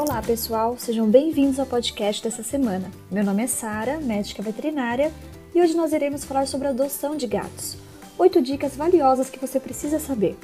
Olá, 0.00 0.22
pessoal, 0.22 0.78
sejam 0.78 1.06
bem-vindos 1.10 1.60
ao 1.60 1.66
podcast 1.66 2.24
dessa 2.24 2.42
semana. 2.42 2.90
Meu 3.10 3.22
nome 3.22 3.42
é 3.42 3.46
Sara, 3.46 3.98
médica 3.98 4.42
veterinária, 4.42 5.12
e 5.54 5.60
hoje 5.60 5.76
nós 5.76 5.92
iremos 5.92 6.24
falar 6.24 6.46
sobre 6.46 6.68
a 6.68 6.70
adoção 6.70 7.14
de 7.14 7.26
gatos. 7.26 7.76
Oito 8.16 8.40
dicas 8.40 8.74
valiosas 8.74 9.28
que 9.28 9.38
você 9.38 9.60
precisa 9.60 9.98
saber. 10.00 10.38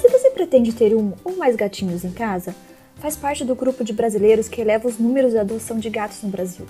Se 0.00 0.08
você 0.08 0.30
pretende 0.30 0.72
ter 0.72 0.94
um 0.94 1.14
ou 1.24 1.36
mais 1.36 1.56
gatinhos 1.56 2.04
em 2.04 2.12
casa, 2.12 2.54
faz 3.00 3.16
parte 3.16 3.44
do 3.44 3.56
grupo 3.56 3.82
de 3.82 3.92
brasileiros 3.92 4.48
que 4.48 4.60
eleva 4.60 4.86
os 4.86 5.00
números 5.00 5.32
de 5.32 5.38
adoção 5.38 5.80
de 5.80 5.90
gatos 5.90 6.22
no 6.22 6.28
Brasil. 6.28 6.64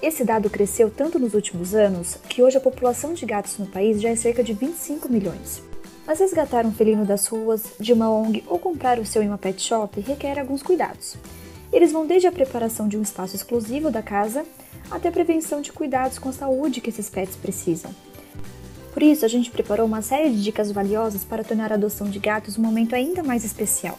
Esse 0.00 0.22
dado 0.24 0.48
cresceu 0.48 0.90
tanto 0.90 1.18
nos 1.18 1.34
últimos 1.34 1.74
anos 1.74 2.18
que 2.28 2.40
hoje 2.40 2.56
a 2.56 2.60
população 2.60 3.14
de 3.14 3.26
gatos 3.26 3.58
no 3.58 3.66
país 3.66 4.00
já 4.00 4.10
é 4.10 4.14
cerca 4.14 4.44
de 4.44 4.52
25 4.52 5.08
milhões. 5.08 5.60
Mas 6.06 6.20
resgatar 6.20 6.64
um 6.64 6.72
felino 6.72 7.04
das 7.04 7.26
ruas, 7.26 7.64
de 7.80 7.92
uma 7.92 8.08
ONG 8.08 8.44
ou 8.46 8.58
comprar 8.58 8.98
o 8.98 9.04
seu 9.04 9.22
em 9.22 9.28
uma 9.28 9.36
pet 9.36 9.60
shop 9.60 10.00
requer 10.00 10.38
alguns 10.38 10.62
cuidados. 10.62 11.16
Eles 11.72 11.90
vão 11.90 12.06
desde 12.06 12.28
a 12.28 12.32
preparação 12.32 12.86
de 12.86 12.96
um 12.96 13.02
espaço 13.02 13.34
exclusivo 13.34 13.90
da 13.90 14.02
casa 14.02 14.46
até 14.88 15.08
a 15.08 15.12
prevenção 15.12 15.60
de 15.60 15.72
cuidados 15.72 16.18
com 16.18 16.28
a 16.28 16.32
saúde 16.32 16.80
que 16.80 16.90
esses 16.90 17.10
pets 17.10 17.34
precisam. 17.34 17.90
Por 18.94 19.02
isso, 19.02 19.24
a 19.24 19.28
gente 19.28 19.50
preparou 19.50 19.84
uma 19.84 20.00
série 20.00 20.30
de 20.30 20.42
dicas 20.42 20.70
valiosas 20.70 21.24
para 21.24 21.44
tornar 21.44 21.72
a 21.72 21.74
adoção 21.74 22.08
de 22.08 22.18
gatos 22.18 22.56
um 22.56 22.62
momento 22.62 22.94
ainda 22.94 23.22
mais 23.22 23.44
especial. 23.44 23.98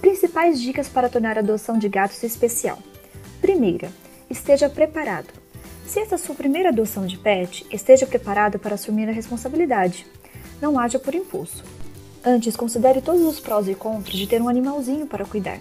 Principais 0.00 0.60
dicas 0.60 0.88
para 0.88 1.08
tornar 1.08 1.36
a 1.36 1.40
adoção 1.40 1.76
de 1.76 1.88
gatos 1.88 2.22
especial. 2.22 2.78
Primeira, 3.40 3.90
esteja 4.30 4.70
preparado. 4.70 5.26
Se 5.86 6.00
esta 6.00 6.14
é 6.14 6.16
a 6.16 6.18
sua 6.18 6.34
primeira 6.34 6.70
adoção 6.70 7.06
de 7.06 7.18
pet, 7.18 7.66
esteja 7.70 8.06
preparado 8.06 8.58
para 8.58 8.74
assumir 8.74 9.08
a 9.08 9.12
responsabilidade 9.12 10.06
não 10.60 10.78
haja 10.78 10.98
por 10.98 11.14
impulso. 11.14 11.64
Antes, 12.24 12.56
considere 12.56 13.00
todos 13.00 13.22
os 13.22 13.38
prós 13.38 13.68
e 13.68 13.74
contras 13.74 14.16
de 14.16 14.26
ter 14.26 14.42
um 14.42 14.48
animalzinho 14.48 15.06
para 15.06 15.24
cuidar. 15.24 15.60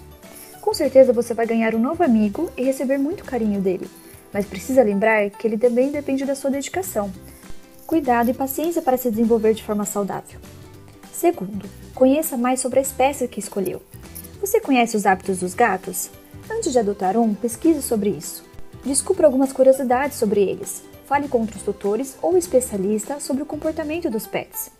Com 0.61 0.73
certeza 0.73 1.13
você 1.13 1.33
vai 1.33 1.45
ganhar 1.45 1.75
um 1.75 1.79
novo 1.79 2.03
amigo 2.03 2.49
e 2.57 2.63
receber 2.63 2.97
muito 2.97 3.23
carinho 3.23 3.61
dele, 3.61 3.87
mas 4.33 4.45
precisa 4.45 4.81
lembrar 4.81 5.29
que 5.29 5.45
ele 5.45 5.57
também 5.57 5.91
depende 5.91 6.25
da 6.25 6.33
sua 6.33 6.49
dedicação, 6.49 7.11
cuidado 7.85 8.31
e 8.31 8.33
paciência 8.33 8.81
para 8.81 8.97
se 8.97 9.11
desenvolver 9.11 9.53
de 9.53 9.63
forma 9.63 9.85
saudável. 9.85 10.39
Segundo, 11.13 11.69
conheça 11.93 12.35
mais 12.35 12.59
sobre 12.59 12.79
a 12.79 12.81
espécie 12.81 13.27
que 13.27 13.39
escolheu. 13.39 13.81
Você 14.41 14.59
conhece 14.59 14.97
os 14.97 15.05
hábitos 15.05 15.39
dos 15.39 15.53
gatos? 15.53 16.09
Antes 16.51 16.71
de 16.71 16.79
adotar 16.79 17.15
um, 17.15 17.33
pesquise 17.33 17.81
sobre 17.81 18.09
isso. 18.09 18.43
Descubra 18.83 19.25
algumas 19.25 19.53
curiosidades 19.53 20.17
sobre 20.17 20.41
eles. 20.41 20.83
Fale 21.05 21.27
com 21.27 21.41
outros 21.41 21.61
tutores 21.61 22.17
ou 22.21 22.35
especialistas 22.37 23.23
sobre 23.23 23.43
o 23.43 23.45
comportamento 23.45 24.09
dos 24.09 24.27
pets. 24.27 24.71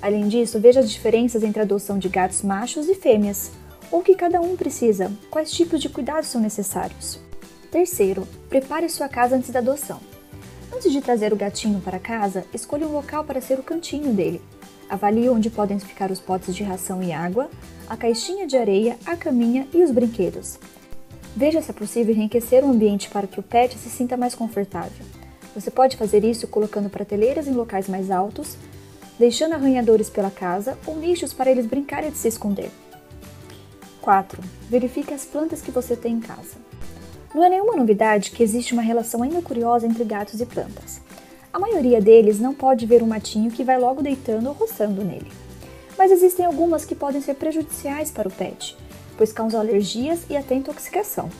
Além 0.00 0.28
disso, 0.28 0.60
veja 0.60 0.80
as 0.80 0.90
diferenças 0.90 1.42
entre 1.42 1.60
a 1.60 1.62
adoção 1.62 1.98
de 1.98 2.08
gatos 2.08 2.42
machos 2.42 2.88
e 2.88 2.94
fêmeas, 2.94 3.50
ou 3.90 4.02
que 4.02 4.14
cada 4.14 4.40
um 4.40 4.56
precisa, 4.56 5.10
quais 5.30 5.50
tipos 5.50 5.80
de 5.80 5.88
cuidados 5.88 6.28
são 6.28 6.40
necessários. 6.40 7.18
Terceiro, 7.70 8.26
prepare 8.48 8.88
sua 8.88 9.08
casa 9.08 9.36
antes 9.36 9.50
da 9.50 9.60
adoção. 9.60 10.00
Antes 10.74 10.92
de 10.92 11.00
trazer 11.00 11.32
o 11.32 11.36
gatinho 11.36 11.80
para 11.80 11.98
casa, 11.98 12.44
escolha 12.52 12.86
um 12.86 12.92
local 12.92 13.24
para 13.24 13.40
ser 13.40 13.58
o 13.58 13.62
cantinho 13.62 14.12
dele. 14.12 14.42
Avalie 14.88 15.28
onde 15.28 15.48
podem 15.48 15.78
ficar 15.78 16.10
os 16.10 16.20
potes 16.20 16.54
de 16.54 16.62
ração 16.62 17.02
e 17.02 17.12
água, 17.12 17.48
a 17.88 17.96
caixinha 17.96 18.46
de 18.46 18.56
areia, 18.56 18.98
a 19.06 19.16
caminha 19.16 19.66
e 19.72 19.82
os 19.82 19.90
brinquedos. 19.90 20.58
Veja 21.36 21.60
se 21.62 21.70
é 21.70 21.74
possível 21.74 22.14
enriquecer 22.14 22.62
o 22.62 22.70
ambiente 22.70 23.08
para 23.08 23.26
que 23.26 23.40
o 23.40 23.42
pet 23.42 23.76
se 23.78 23.90
sinta 23.90 24.16
mais 24.16 24.34
confortável. 24.34 25.04
Você 25.54 25.70
pode 25.70 25.96
fazer 25.96 26.24
isso 26.24 26.46
colocando 26.46 26.90
prateleiras 26.90 27.46
em 27.46 27.52
locais 27.52 27.88
mais 27.88 28.10
altos, 28.10 28.56
deixando 29.18 29.54
arranhadores 29.54 30.10
pela 30.10 30.30
casa 30.30 30.78
ou 30.86 30.96
nichos 30.96 31.32
para 31.32 31.50
eles 31.50 31.66
brincarem 31.66 32.10
de 32.10 32.18
se 32.18 32.28
esconder. 32.28 32.70
4. 34.00 34.42
Verifique 34.68 35.14
as 35.14 35.24
plantas 35.24 35.62
que 35.62 35.70
você 35.70 35.96
tem 35.96 36.14
em 36.14 36.20
casa. 36.20 36.56
Não 37.34 37.42
é 37.42 37.48
nenhuma 37.48 37.76
novidade 37.76 38.30
que 38.30 38.42
existe 38.42 38.72
uma 38.72 38.82
relação 38.82 39.22
ainda 39.22 39.42
curiosa 39.42 39.86
entre 39.86 40.04
gatos 40.04 40.40
e 40.40 40.46
plantas. 40.46 41.00
A 41.52 41.58
maioria 41.58 42.00
deles 42.00 42.38
não 42.38 42.52
pode 42.52 42.84
ver 42.84 43.02
um 43.02 43.06
matinho 43.06 43.50
que 43.50 43.64
vai 43.64 43.78
logo 43.78 44.02
deitando 44.02 44.48
ou 44.48 44.52
roçando 44.52 45.04
nele. 45.04 45.30
Mas 45.96 46.10
existem 46.10 46.44
algumas 46.44 46.84
que 46.84 46.94
podem 46.94 47.20
ser 47.20 47.34
prejudiciais 47.34 48.10
para 48.10 48.28
o 48.28 48.32
pet, 48.32 48.76
pois 49.16 49.32
causam 49.32 49.60
alergias 49.60 50.20
e 50.28 50.36
até 50.36 50.54
intoxicação. 50.54 51.30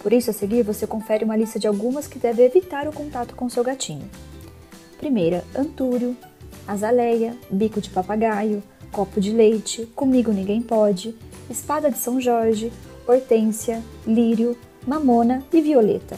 Por 0.00 0.12
isso, 0.12 0.30
a 0.30 0.32
seguir, 0.32 0.62
você 0.62 0.86
confere 0.86 1.24
uma 1.24 1.36
lista 1.36 1.58
de 1.58 1.66
algumas 1.66 2.06
que 2.06 2.18
deve 2.18 2.44
evitar 2.44 2.86
o 2.86 2.92
contato 2.92 3.34
com 3.34 3.48
seu 3.48 3.64
gatinho. 3.64 4.08
Primeira, 4.98 5.42
antúrio, 5.54 6.16
azaleia, 6.66 7.36
bico 7.50 7.80
de 7.80 7.90
papagaio, 7.90 8.62
copo 8.92 9.20
de 9.20 9.32
leite, 9.32 9.86
comigo 9.94 10.32
ninguém 10.32 10.62
pode, 10.62 11.14
espada 11.50 11.90
de 11.90 11.98
São 11.98 12.20
Jorge, 12.20 12.72
hortência, 13.06 13.82
lírio, 14.06 14.56
mamona 14.86 15.44
e 15.52 15.60
violeta. 15.60 16.16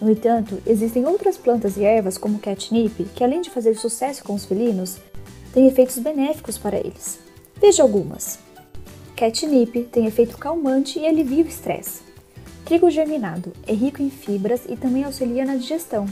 No 0.00 0.10
entanto, 0.10 0.60
existem 0.66 1.06
outras 1.06 1.36
plantas 1.36 1.76
e 1.76 1.84
ervas 1.84 2.16
como 2.16 2.38
catnip 2.38 3.04
que, 3.14 3.22
além 3.22 3.42
de 3.42 3.50
fazer 3.50 3.76
sucesso 3.76 4.24
com 4.24 4.34
os 4.34 4.46
felinos, 4.46 4.98
têm 5.52 5.66
efeitos 5.66 5.98
benéficos 5.98 6.56
para 6.56 6.78
eles. 6.78 7.18
Veja 7.60 7.82
algumas. 7.82 8.38
Catnip 9.14 9.84
tem 9.92 10.06
efeito 10.06 10.38
calmante 10.38 10.98
e 10.98 11.06
alivia 11.06 11.44
o 11.44 11.48
estresse. 11.48 12.00
Trigo 12.64 12.90
germinado 12.90 13.52
é 13.66 13.74
rico 13.74 14.00
em 14.00 14.08
fibras 14.08 14.62
e 14.66 14.76
também 14.76 15.04
auxilia 15.04 15.44
na 15.44 15.56
digestão. 15.56 16.06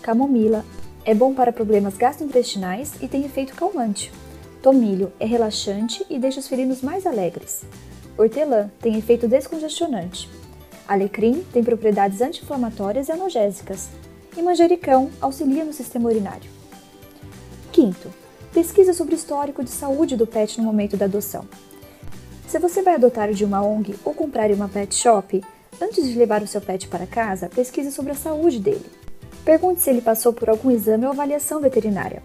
Camomila 0.00 0.64
é 1.06 1.14
bom 1.14 1.32
para 1.32 1.52
problemas 1.52 1.96
gastrointestinais 1.96 2.92
e 3.00 3.08
tem 3.08 3.24
efeito 3.24 3.54
calmante. 3.54 4.12
Tomilho 4.60 5.10
é 5.18 5.24
relaxante 5.24 6.04
e 6.10 6.18
deixa 6.18 6.40
os 6.40 6.48
felinos 6.48 6.82
mais 6.82 7.06
alegres. 7.06 7.64
Hortelã 8.18 8.70
tem 8.80 8.98
efeito 8.98 9.26
descongestionante. 9.26 10.28
Alecrim 10.86 11.44
tem 11.52 11.64
propriedades 11.64 12.20
anti-inflamatórias 12.20 13.08
e 13.08 13.12
analgésicas. 13.12 13.88
E 14.36 14.42
manjericão 14.42 15.10
auxilia 15.20 15.64
no 15.64 15.72
sistema 15.72 16.10
urinário. 16.10 16.50
Quinto, 17.72 18.12
pesquisa 18.52 18.92
sobre 18.92 19.14
o 19.14 19.16
histórico 19.16 19.64
de 19.64 19.70
saúde 19.70 20.16
do 20.16 20.26
pet 20.26 20.58
no 20.58 20.66
momento 20.66 20.96
da 20.96 21.06
adoção. 21.06 21.46
Se 22.46 22.58
você 22.58 22.82
vai 22.82 22.96
adotar 22.96 23.32
de 23.32 23.44
uma 23.44 23.62
ONG 23.62 23.94
ou 24.04 24.12
comprar 24.12 24.50
em 24.50 24.54
uma 24.54 24.68
pet 24.68 24.94
shop, 24.94 25.40
Antes 25.80 26.08
de 26.08 26.18
levar 26.18 26.42
o 26.42 26.46
seu 26.46 26.60
pet 26.60 26.88
para 26.88 27.06
casa, 27.06 27.50
pesquise 27.50 27.92
sobre 27.92 28.12
a 28.12 28.14
saúde 28.14 28.58
dele. 28.58 28.86
Pergunte 29.46 29.80
se 29.80 29.88
ele 29.88 30.00
passou 30.00 30.32
por 30.32 30.50
algum 30.50 30.72
exame 30.72 31.04
ou 31.04 31.12
avaliação 31.12 31.60
veterinária. 31.60 32.20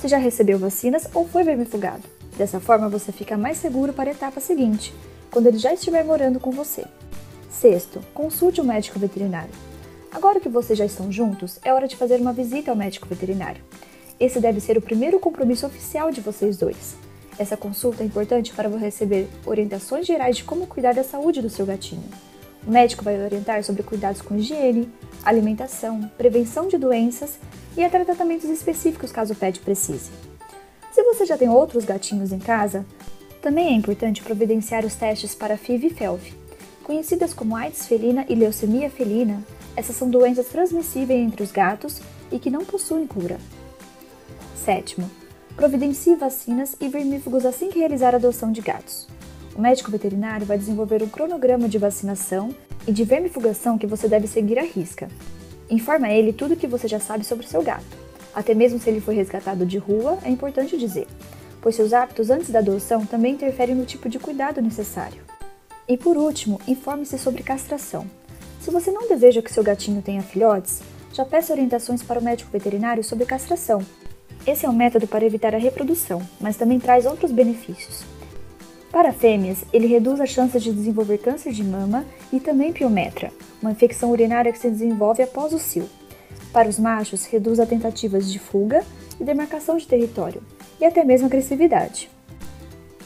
Se 0.00 0.06
já 0.06 0.16
recebeu 0.16 0.56
vacinas 0.60 1.08
ou 1.12 1.26
foi 1.26 1.42
vermifugado. 1.42 2.04
Dessa 2.36 2.60
forma, 2.60 2.88
você 2.88 3.10
fica 3.10 3.36
mais 3.36 3.56
seguro 3.56 3.92
para 3.92 4.10
a 4.10 4.12
etapa 4.12 4.40
seguinte, 4.40 4.94
quando 5.28 5.48
ele 5.48 5.58
já 5.58 5.74
estiver 5.74 6.04
morando 6.04 6.38
com 6.38 6.52
você. 6.52 6.84
Sexto, 7.50 8.00
consulte 8.14 8.60
o 8.60 8.64
um 8.64 8.66
médico 8.68 8.96
veterinário. 8.96 9.50
Agora 10.12 10.38
que 10.38 10.48
vocês 10.48 10.78
já 10.78 10.84
estão 10.84 11.10
juntos, 11.10 11.58
é 11.64 11.74
hora 11.74 11.88
de 11.88 11.96
fazer 11.96 12.20
uma 12.20 12.32
visita 12.32 12.70
ao 12.70 12.76
médico 12.76 13.08
veterinário. 13.08 13.64
Esse 14.20 14.38
deve 14.38 14.60
ser 14.60 14.78
o 14.78 14.82
primeiro 14.82 15.18
compromisso 15.18 15.66
oficial 15.66 16.12
de 16.12 16.20
vocês 16.20 16.56
dois. 16.56 16.94
Essa 17.36 17.56
consulta 17.56 18.04
é 18.04 18.06
importante 18.06 18.52
para 18.52 18.68
você 18.68 18.84
receber 18.84 19.28
orientações 19.44 20.06
gerais 20.06 20.36
de 20.36 20.44
como 20.44 20.68
cuidar 20.68 20.94
da 20.94 21.02
saúde 21.02 21.42
do 21.42 21.50
seu 21.50 21.66
gatinho. 21.66 22.04
O 22.66 22.70
médico 22.70 23.04
vai 23.04 23.22
orientar 23.22 23.62
sobre 23.62 23.84
cuidados 23.84 24.20
com 24.20 24.36
higiene, 24.36 24.92
alimentação, 25.24 26.10
prevenção 26.18 26.66
de 26.66 26.76
doenças 26.76 27.38
e 27.76 27.84
até 27.84 28.04
tratamentos 28.04 28.50
específicos 28.50 29.12
caso 29.12 29.34
o 29.34 29.36
pet 29.36 29.60
precise. 29.60 30.10
Se 30.92 31.02
você 31.04 31.24
já 31.24 31.38
tem 31.38 31.48
outros 31.48 31.84
gatinhos 31.84 32.32
em 32.32 32.40
casa, 32.40 32.84
também 33.40 33.68
é 33.68 33.72
importante 33.72 34.22
providenciar 34.22 34.84
os 34.84 34.96
testes 34.96 35.34
para 35.34 35.56
FIV 35.56 35.86
e 35.86 35.90
FeLV. 35.90 36.32
Conhecidas 36.82 37.32
como 37.32 37.54
AIDS 37.54 37.86
felina 37.86 38.26
e 38.28 38.34
leucemia 38.34 38.90
felina, 38.90 39.44
essas 39.76 39.94
são 39.94 40.10
doenças 40.10 40.46
transmissíveis 40.46 41.20
entre 41.20 41.42
os 41.42 41.52
gatos 41.52 42.00
e 42.32 42.38
que 42.38 42.50
não 42.50 42.64
possuem 42.64 43.06
cura. 43.06 43.38
Sétimo, 44.56 45.08
providencie 45.54 46.16
vacinas 46.16 46.74
e 46.80 46.88
vermífugos 46.88 47.46
assim 47.46 47.70
que 47.70 47.78
realizar 47.78 48.14
a 48.14 48.16
adoção 48.16 48.50
de 48.50 48.60
gatos. 48.60 49.06
O 49.56 49.60
médico 49.60 49.90
veterinário 49.90 50.44
vai 50.44 50.58
desenvolver 50.58 51.02
um 51.02 51.08
cronograma 51.08 51.66
de 51.66 51.78
vacinação 51.78 52.54
e 52.86 52.92
de 52.92 53.04
vermifugação 53.04 53.78
que 53.78 53.86
você 53.86 54.06
deve 54.06 54.26
seguir 54.26 54.58
à 54.58 54.62
risca. 54.62 55.08
Informa 55.70 56.10
ele 56.10 56.30
tudo 56.30 56.52
o 56.52 56.56
que 56.56 56.66
você 56.66 56.86
já 56.86 57.00
sabe 57.00 57.24
sobre 57.24 57.46
seu 57.46 57.62
gato. 57.62 57.96
Até 58.34 58.54
mesmo 58.54 58.78
se 58.78 58.90
ele 58.90 59.00
foi 59.00 59.14
resgatado 59.14 59.64
de 59.64 59.78
rua, 59.78 60.18
é 60.22 60.28
importante 60.28 60.76
dizer, 60.76 61.06
pois 61.62 61.74
seus 61.74 61.94
hábitos 61.94 62.28
antes 62.28 62.50
da 62.50 62.58
adoção 62.58 63.06
também 63.06 63.32
interferem 63.32 63.74
no 63.74 63.86
tipo 63.86 64.10
de 64.10 64.18
cuidado 64.18 64.60
necessário. 64.60 65.22
E 65.88 65.96
por 65.96 66.18
último, 66.18 66.60
informe-se 66.68 67.18
sobre 67.18 67.42
castração. 67.42 68.04
Se 68.60 68.70
você 68.70 68.90
não 68.90 69.08
deseja 69.08 69.40
que 69.40 69.52
seu 69.52 69.64
gatinho 69.64 70.02
tenha 70.02 70.20
filhotes, 70.20 70.82
já 71.14 71.24
peça 71.24 71.54
orientações 71.54 72.02
para 72.02 72.20
o 72.20 72.22
médico 72.22 72.50
veterinário 72.52 73.02
sobre 73.02 73.24
castração. 73.24 73.80
Esse 74.46 74.66
é 74.66 74.68
um 74.68 74.74
método 74.74 75.06
para 75.06 75.24
evitar 75.24 75.54
a 75.54 75.58
reprodução, 75.58 76.20
mas 76.38 76.58
também 76.58 76.78
traz 76.78 77.06
outros 77.06 77.32
benefícios. 77.32 78.15
Para 78.90 79.12
fêmeas, 79.12 79.64
ele 79.72 79.86
reduz 79.86 80.20
as 80.20 80.30
chances 80.30 80.62
de 80.62 80.72
desenvolver 80.72 81.18
câncer 81.18 81.52
de 81.52 81.62
mama 81.62 82.04
e 82.32 82.40
também 82.40 82.72
piometra, 82.72 83.30
uma 83.60 83.72
infecção 83.72 84.10
urinária 84.10 84.52
que 84.52 84.58
se 84.58 84.70
desenvolve 84.70 85.22
após 85.22 85.52
o 85.52 85.58
cio. 85.58 85.88
Para 86.52 86.68
os 86.68 86.78
machos, 86.78 87.26
reduz 87.26 87.60
as 87.60 87.68
tentativas 87.68 88.30
de 88.32 88.38
fuga 88.38 88.82
e 89.20 89.24
demarcação 89.24 89.76
de 89.76 89.86
território, 89.86 90.42
e 90.80 90.84
até 90.84 91.04
mesmo 91.04 91.26
agressividade. 91.26 92.10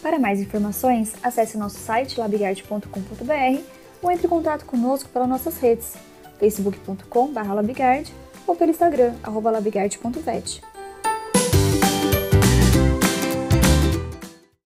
Para 0.03 0.19
mais 0.19 0.41
informações, 0.41 1.15
acesse 1.23 1.59
nosso 1.59 1.79
site 1.79 2.19
labigard.com.br 2.19 3.61
ou 4.03 4.11
entre 4.11 4.27
em 4.27 4.31
contato 4.31 4.65
conosco 4.65 5.11
pelas 5.11 5.29
nossas 5.29 5.59
redes 5.59 5.95
facebook.com.br 6.39 8.11
ou 8.47 8.57
pelo 8.57 8.71
Instagram, 8.71 9.15
labigard.vet. 9.27 10.70